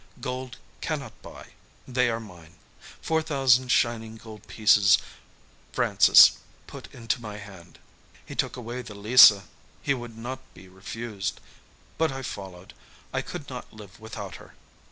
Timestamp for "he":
8.25-8.33, 9.83-9.93